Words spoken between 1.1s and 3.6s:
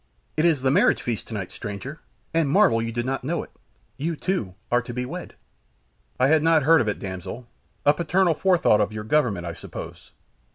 tonight, stranger, and a marvel you did not know it.